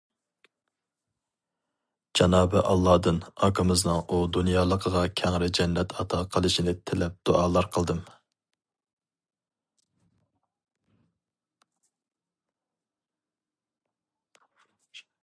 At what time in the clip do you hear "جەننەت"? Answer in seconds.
5.59-5.93